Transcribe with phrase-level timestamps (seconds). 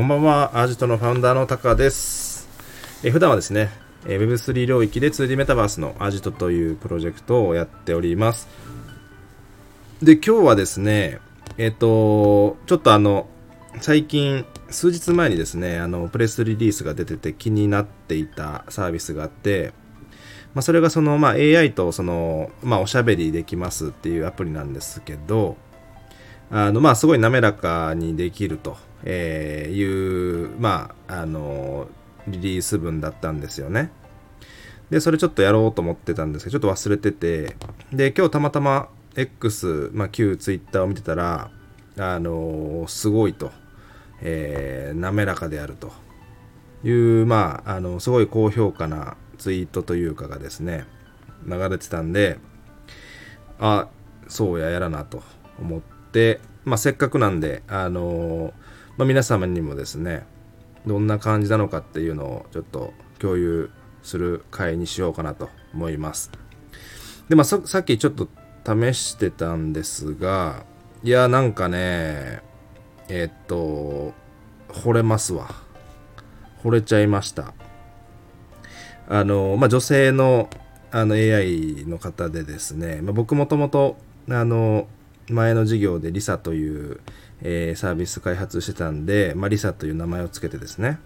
[0.00, 2.48] こんばんは、アジトのファウンダーのタカです。
[3.04, 3.68] え普段はですね、
[4.04, 8.48] Web3 領域で 2D メタバースのアジトというプロジェクトをやっております。
[10.02, 11.18] で、今日はですね、
[11.58, 13.28] えっ、と、ちょっとあの、
[13.82, 19.74] 最近、数日前にですね、あの、プレスリリースが出てて気になっていたサービスがあって、
[20.54, 25.58] まあ、それがその、まあ、AI とその、まあ、おしゃべりできますっていうアプリなんですけど、
[26.50, 31.88] あの、まあ、すごい滑らかにできると、えーいう、まあ、あの、
[32.26, 33.90] リリース文だったんですよね。
[34.90, 37.56] で、それちょっとやろうと思ってたんですけど、ちょっと忘れてて、
[37.92, 41.50] で、今日たまたま X、まあ、旧 Twitter を見てたら、
[41.98, 43.50] あのすごいと、
[44.22, 45.92] えー滑らかであると。
[46.82, 46.90] い
[47.22, 50.86] う、まあ、あの、すごい高評価なツイートというかがですね、
[51.46, 52.38] 流れてたんで、
[53.58, 53.88] あ、
[54.28, 55.22] そうや、やらなと
[55.60, 58.54] 思って、まあ、せっかくなんで、あの
[59.00, 60.26] まあ、皆様にもですね、
[60.84, 63.70] どんな感じなのかっていうのをちょっと共有
[64.02, 66.30] する回にしようかなと思います。
[67.30, 68.28] で、まあ、さっきちょっと
[68.62, 70.66] 試してたんですが、
[71.02, 72.42] いや、なんかね、
[73.08, 74.12] えっと、
[74.68, 75.48] 惚れますわ。
[76.62, 77.54] 惚れちゃいました。
[79.08, 80.50] あの、まあ、女性の
[80.90, 83.96] あの AI の方でですね、まあ、僕もともと
[84.28, 84.88] あの
[85.30, 87.00] 前の事業でリサという、
[87.42, 90.98] えーサービス開発してたんで、まあ、リサという名前をつけてですね。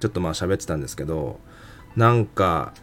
[0.00, 1.40] ちょっとまあ喋ってたんですけど
[1.96, 2.74] なんか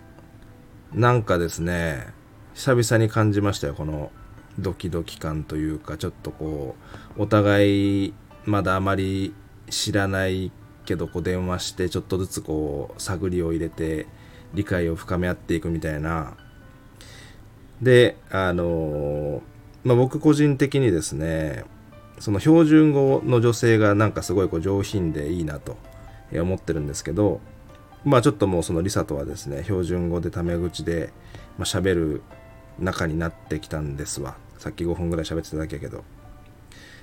[0.92, 2.08] なんかですね
[2.56, 4.12] 久々に感じましたよこの
[4.58, 6.76] ドキドキ感というかちょっとこ
[7.18, 8.14] うお互い
[8.46, 9.36] まだあまり
[9.70, 10.52] 知らない
[10.86, 14.08] けどこう電話してちょっとずつこう探りを入れて
[14.54, 16.36] 理解を深め合っていくみたいな。
[17.82, 19.42] であの
[19.84, 21.64] まあ、僕個人的にですね
[22.20, 25.78] その標準語の女性がなんかすごいこう上品でいいなと
[26.32, 27.42] 思ってるんですけど
[28.06, 31.12] まあちょっともうそのリサとはですね標準語でタメ口で
[31.58, 32.22] まあ喋る
[32.80, 34.36] 仲になってきたんですわ。
[34.58, 36.04] さっき5分ぐらい喋ってただけやけど。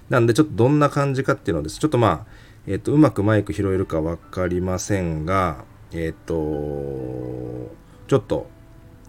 [0.09, 2.27] なんでちょっとどんな感じかっていうのですちょっとまあ、
[2.66, 6.34] えっとうまくマイク拾えるか分かりませんがえっ、と
[8.06, 8.49] ちょっと、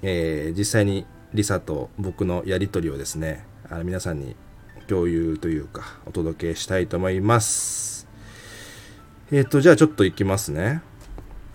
[0.01, 4.35] えー実際にリサと僕のやり取りをですねあの皆さんに
[4.87, 8.07] 共有というかお届けしたいと思います
[9.31, 10.81] えっ、とじゃあちょっといきますね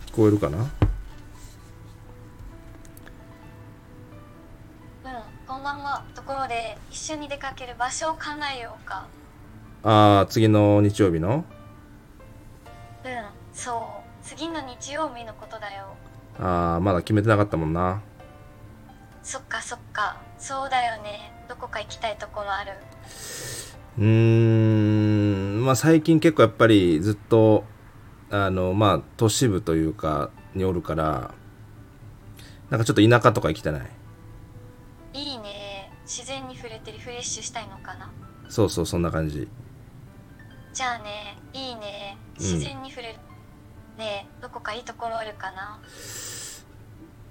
[0.07, 0.59] 聞こえるかな？
[0.59, 0.67] うん、
[5.49, 6.05] こんばんは。
[6.15, 8.21] ところで、一緒に出かける場所を考
[8.57, 9.09] えようか。
[9.83, 11.45] あー次の日曜日の？
[13.05, 13.73] うん、そ
[14.23, 14.25] う。
[14.25, 15.89] 次の日曜日のことだよ。
[16.39, 18.03] あーまだ決めてなかったもんな
[19.25, 20.21] そっかそっか。
[20.39, 21.33] そうだよね。
[21.49, 22.73] どこか行きたいところある？
[23.99, 27.65] うーんまあ最近結構やっぱりずっと
[28.31, 31.35] あのまあ都市部というかにおるから
[32.71, 33.91] なんかちょっと田舎とか行きたない？
[35.15, 35.91] いいね。
[36.05, 38.13] 自然に触れてリフレッシュしたいのかな？
[38.51, 39.49] そうそうそんな感じ
[40.75, 42.19] じゃあね、いいね。
[42.39, 43.19] うん自然に触れる。
[43.97, 45.81] ねえ、どこかいいところあるかな？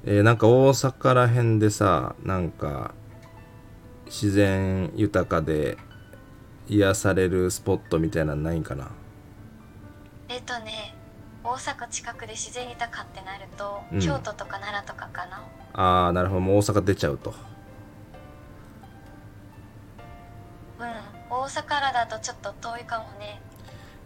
[0.06, 2.94] えーなんか大阪ら辺でさなんか
[4.06, 5.78] 自然豊かで
[6.68, 8.92] 癒されるスポットみたいなのないんかな？
[10.30, 10.96] えっとね、
[11.44, 14.00] 大阪近くで自然豊かってなると、うん。
[14.00, 15.44] 京都とか奈良とかかな。
[15.74, 16.42] ああなるほど。
[16.42, 17.34] もう大阪出ちゃうと。
[20.80, 20.88] うん、
[21.30, 23.42] 大阪からだとちょっと遠いかもね。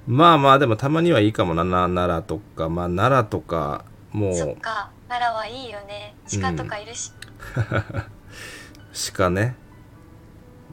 [0.07, 1.63] まあまあでもたまにはいいかもな。
[1.63, 4.91] な奈良とかまあ奈良とかもうそっか、
[5.47, 6.15] いいよね。
[6.41, 7.11] 鹿とかいるし。
[9.15, 9.55] 鹿ね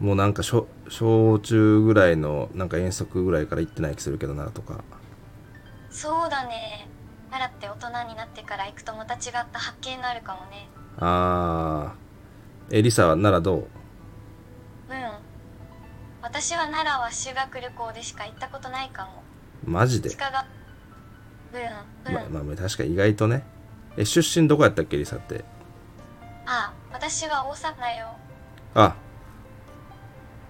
[0.01, 4.83] もうなんか小小中ぐらいのなんか遠足ぐらいから行ってない気するけど奈良とか
[5.91, 6.89] そうだね。
[7.31, 9.21] 奈良って大人になってから行くとまた違っ
[9.53, 10.69] た発見があるかもね。
[10.99, 11.95] ああ
[12.71, 13.59] えリサは奈良どう？
[13.59, 13.67] うん。
[16.23, 19.23] 私は奈良は修学旅行でしか行ったことないかも。
[19.65, 20.11] マジで？
[20.11, 20.47] 鹿が。
[21.53, 22.33] うん、うん。
[22.33, 23.45] まあまあ確か意外とね
[23.97, 25.45] え出身どこやったっけリサって？
[26.47, 28.09] あ、私は大阪だよ。
[28.75, 28.97] あ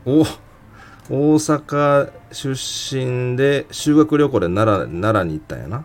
[0.06, 0.22] お
[1.10, 5.84] 大阪出身で修学旅行で奈良奈良に行ったんやな？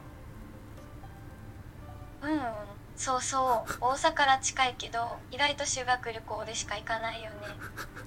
[2.22, 2.40] うん、
[2.96, 3.72] そうそう。
[3.82, 7.36] 大阪から近いけど、意外と修学旅行でしか行かないよね。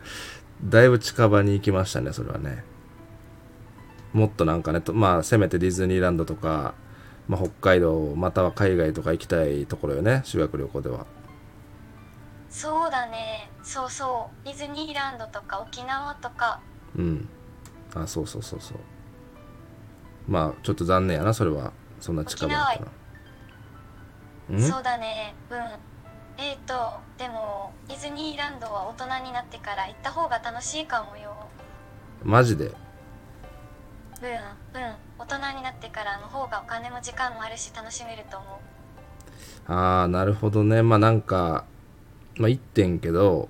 [0.65, 2.63] だいぶ近場に行きましたねそれはね
[4.13, 6.75] もっとなんかねとまあせめてディズニーランドとか、
[7.29, 11.07] まあ、北海道または海外とか行きたいところよね修学旅行では。
[12.51, 13.51] そうだね。
[13.63, 14.45] そうそう。
[14.45, 16.61] ディズニーランドとか沖縄とか。
[16.97, 17.29] うん。
[17.95, 18.79] あそうそうそうそう。
[20.29, 21.73] まあちょっと残念やなそれは。
[22.01, 22.85] そんな近場だった
[24.53, 24.59] ら。
[24.59, 24.61] ん？
[24.61, 25.35] そうだね。
[25.49, 25.59] うん。
[26.39, 31.35] えーとでもディズニーランドは大人になってから行った方が楽しいかもよ。
[32.23, 32.73] マジで？
[34.29, 34.95] うんうん。
[35.19, 38.47] 大人になってからの方がお金も時間もあるし楽しめると思
[39.69, 39.73] う。
[39.73, 40.83] ああなるほどね。
[40.83, 41.65] まあなんか
[42.37, 43.49] まあ言ってんけど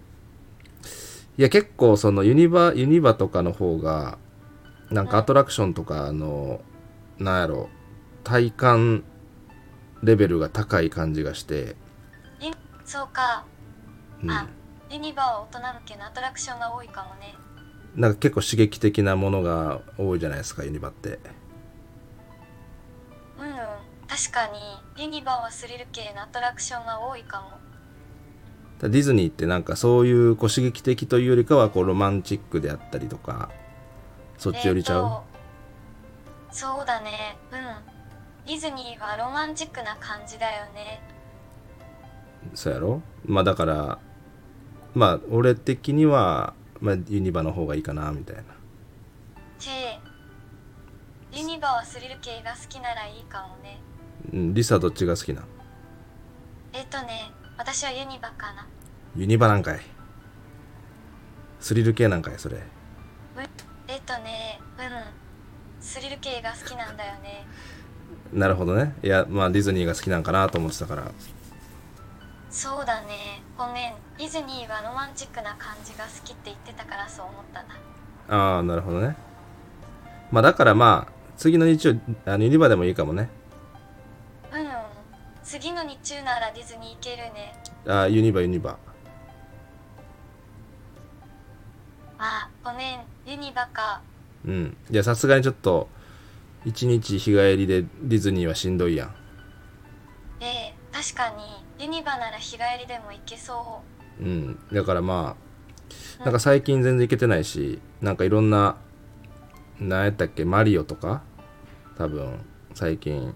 [1.39, 4.19] いや結構そのユニバユニバとかの方が
[4.91, 6.61] なんかアトラクションとかあの、
[7.19, 7.71] なんやろ
[8.25, 9.05] 体感
[10.03, 11.77] レベルが高い感じがして、
[12.85, 13.47] そうか。
[14.23, 14.47] うん、あ
[14.91, 17.35] ユニバは大人向けのアトラクションが多いかもね
[17.97, 21.19] なんか結構刺激的なものが多いじゃないですかユニバって。
[23.39, 23.57] うんうん
[24.09, 25.03] 確かに。
[25.03, 28.89] ユニバはスリル系のアトラクションが多いかも。
[28.89, 33.49] ディズニーってなんかそういうこう刺激的というよりかはこうロマンチックであったりとか
[34.39, 35.25] そっちよりちゃう、えーと
[36.51, 37.39] そうだね。
[37.53, 37.59] うん。
[38.47, 41.01] ディズニーはロマンチックな感じだよね。
[42.55, 43.03] そうやろ？
[43.25, 43.99] まあだから
[44.95, 48.43] まあ俺的には、まあ、ユニバの方がいいかなみたいな。
[48.43, 50.01] て
[51.33, 53.81] ユニバはスリル系が好きならいいかもね。
[54.33, 55.45] うんリサどっちが好きな？
[56.73, 58.67] えっ、とね私はユニバかな。
[59.17, 59.81] ユニバなんかい。
[61.61, 62.59] スリル系なんかいそれ。
[63.87, 67.47] えっ、とねうんスリル系が好きなんだよね。
[68.33, 68.97] なるほどね。
[69.05, 71.13] いやまあディズニーが好きなんかなと思ってたから
[72.53, 73.43] そうだね。
[73.57, 73.95] ごめん。
[74.19, 78.55] ディズニーはロマンチックな感じが好きって言ってたからそう思ったな。
[78.55, 79.17] ああなるほどね。
[80.31, 81.97] まあだからまあ次の日曜
[82.27, 83.31] あのユニバでもいいかもね。
[84.53, 84.61] うん。
[84.61, 84.69] うん
[85.43, 87.55] 次の日中ならディズニー行けるね。
[87.87, 88.79] あーユニバユニバ。
[92.19, 93.01] あごめん。
[93.27, 94.03] ユニバか。
[94.47, 94.77] うん。
[94.91, 95.89] いやさすがにちょっと
[96.65, 99.15] 一日日帰りでディズニーはしんどいやん。
[100.41, 103.83] ええ確かにユニバなら日帰りでも行けそ
[104.21, 104.25] う。
[104.25, 104.57] ん。
[104.73, 105.35] だからま
[106.21, 108.77] あなんか最近全然行けてないしなんかいろんな
[109.81, 111.23] 何やったっけマリオとか
[111.99, 112.39] 多分
[112.73, 113.35] 最近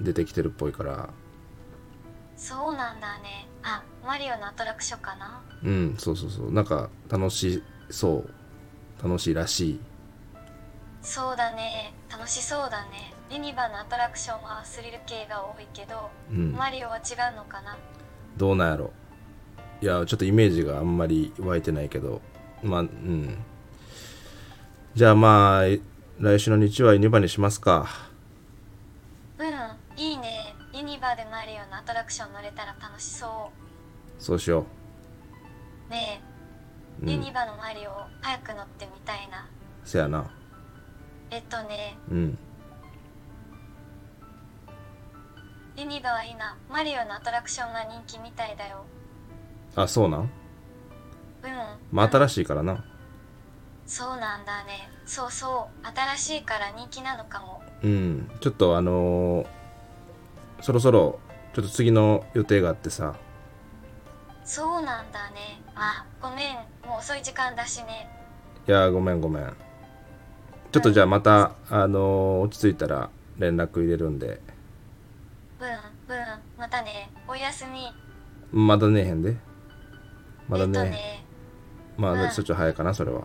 [0.00, 0.94] 出てきてるっぽいから。
[0.94, 1.08] う
[2.36, 3.46] そうなんだね。
[3.62, 5.40] あマリオのアトラクションかな。
[5.62, 6.52] うんそうそうそう。
[6.52, 8.30] なんか楽しそう。
[9.00, 9.80] 楽しいらしい。
[11.02, 11.94] そうだね。
[12.10, 16.52] 楽しそうだねユニバのアトラクションはスリル系が多いけど、うん。
[16.52, 17.00] マリオは違
[17.32, 17.76] うのかな？
[18.36, 18.92] どうなんやろ。
[19.82, 22.22] いやちょっとイメージがあんまり湧いてないけど。
[22.62, 23.36] まあうん。
[24.94, 25.62] じゃあまあ
[26.18, 27.88] 来週の日曜はユニバにしますか。
[29.38, 29.46] うん
[30.00, 30.54] いいね。
[30.72, 33.50] ユニバでマリオのアトラクション乗れたら楽しそ
[34.18, 34.66] そうしよ
[35.88, 35.90] う。
[35.90, 36.22] ね
[37.02, 37.10] う、え、うん。
[37.10, 37.90] ユニ、バのマリオ
[38.22, 39.48] 早く乗ってみたいな。
[39.84, 40.30] せやな。
[41.30, 41.98] えっとね。
[42.10, 42.38] うん
[45.76, 46.56] ユニバはいいな。
[46.70, 48.84] マリオのアトラクションが人気みたいだよ。
[49.74, 50.20] あそうなん？
[50.20, 50.28] うん。
[51.92, 52.82] まあ新しいからな。
[53.86, 54.88] そうなんだね。
[55.04, 55.86] そうそう。
[55.86, 57.62] 新しいから人気なのかも。
[57.82, 58.30] うん。
[58.40, 59.46] ちょっとあのー
[60.62, 61.20] そろそろ
[61.54, 63.14] ちょっと次の予定があってさ。
[64.44, 65.60] そうなんだね。
[65.74, 66.56] あごめん。
[66.88, 68.08] もう遅い時間だしね。
[68.66, 69.52] いやごめんごめん。
[70.72, 74.40] ちょっとじゃあまた、あのー落ち着いたら連絡入れるんで
[76.08, 76.24] うんうん
[76.58, 77.92] またねおやすみ。
[78.52, 79.36] まだねえへんで。
[80.48, 81.26] まだえっとねね
[81.96, 82.20] まうん。
[82.20, 83.22] あそっちは早いかなそれは。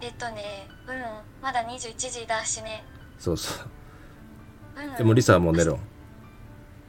[0.00, 2.84] えっとねうんまだ21時だしね。
[3.18, 3.68] そうそう。
[4.80, 4.96] うん。
[4.96, 5.78] でもリサはもう寝るん？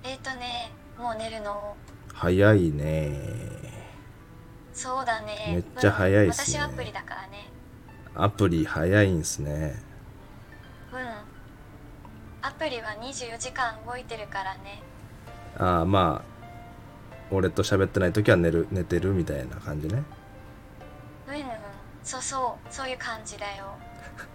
[0.04, 1.76] えっとねもう寝るの。
[2.14, 3.12] 早いね。
[4.74, 5.36] そうだね。
[5.50, 6.58] めっちゃ早いっすね。
[6.58, 7.50] うん私はアプリだからね。
[8.16, 9.76] アプリ早いんすね。
[9.88, 9.93] うん
[12.64, 14.82] アプリは24時間動いてるからね。
[15.58, 20.02] ああまあ俺と喋ってない時は寝る寝てるみたいな感じね。
[21.28, 21.44] うんうん
[22.06, 23.66] そうそうそういう感じだよ。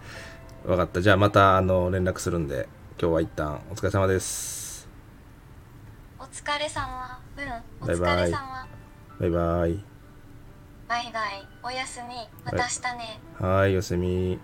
[0.66, 1.00] 分かった。
[1.00, 2.68] じゃあまたあの連絡するんで。
[3.00, 4.86] 今日は一旦お疲れ様です。
[6.18, 7.18] お疲れ様。
[7.38, 7.44] うん
[7.80, 8.68] お疲れ様。
[9.20, 9.84] バイバイ。
[10.86, 11.48] バイバイ。
[11.62, 12.28] おやすみ。
[12.44, 14.38] また明日ね、はーいおやすみ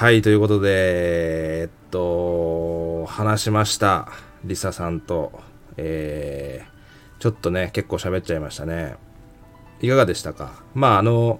[0.00, 4.08] はいということでえっと話しました
[4.44, 5.30] リサさんと。
[5.76, 8.96] えー、ちょっとね結構喋っちゃいましたね。
[9.82, 10.62] いかがでしたか？
[10.72, 11.38] まああの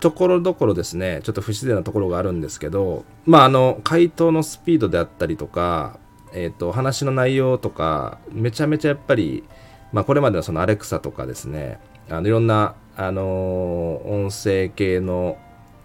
[0.00, 5.98] ところどころですねちょっと不自然なところがあるんですけどまああの回答のスピードであったりとか
[6.32, 9.44] えっ、と話の内容とかめちゃめちゃやっぱり
[9.92, 15.36] まあこれまでのそのアレクサとかですねあのいろんなあの音声系の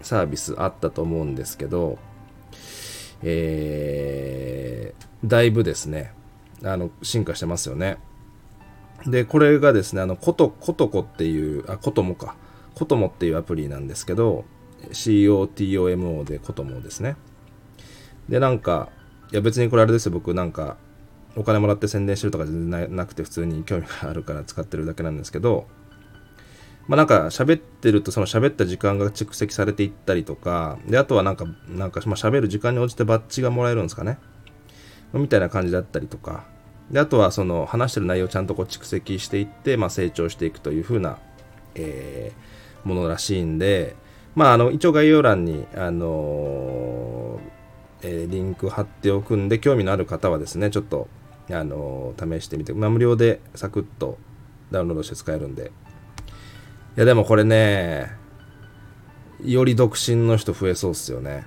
[0.02, 1.98] サービスあったと思うんですけど、
[3.22, 6.12] えー、だいぶですね、
[6.64, 7.98] あの、進化してますよね。
[9.06, 12.36] で、これがですね、あの、こと、ことこっていう、あ、こともか。
[12.74, 14.44] こともっていうアプリなんですけど、
[14.90, 17.16] COTOMO でこともですね。
[18.28, 18.90] で、なんか、
[19.32, 20.76] いや別にこれあれですよ、僕なんか、
[21.36, 25.66] お金もらって宣伝してるとか全然なくて普通に興味があるから使ってるだけなんですけど、
[26.90, 34.18] まあなんか喋ってるとその喋った時間が蓄積されていったりとか、で、あとはなんか、なんかまあ喋る時間に応じてバッジがもらえるんですかね。
[35.12, 36.46] みたいな感じだったりとか、
[36.90, 41.18] で、あとはその話してる内容をちゃんとこう蓄積していって、まあ成長していくという風な、
[41.76, 43.94] えー、ものらしいんで、
[44.34, 51.06] まああの、一応概要欄に、あのー、えー、リンク貼っておくんで、興味のある方はですね、ちょっと、
[51.52, 54.18] あの試してみて、まあ無料でサクッと
[54.72, 55.70] ダウンロードして使えるんで、
[57.00, 58.10] やでもこれね、
[59.42, 61.46] より独身の人増えそうっすよね。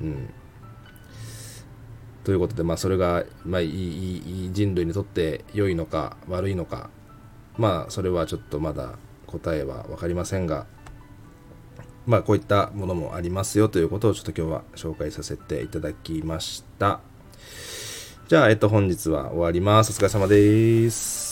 [0.00, 0.30] うん。
[2.24, 6.88] ということで、まあそれが、まあいい、いい人類にとって良いのか悪いのか、
[7.58, 8.94] まあそれはちょっとまだ
[9.26, 10.66] 答えは分かりませんが、
[12.06, 17.00] まあこういったものもありますよということをちょっと今日は紹介させていただきました。
[18.26, 19.92] じゃあ、えっと本日は終わります。
[19.92, 21.31] お疲れ様です。